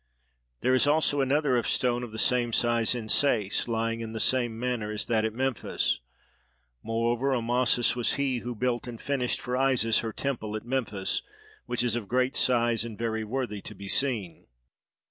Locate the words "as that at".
4.91-5.33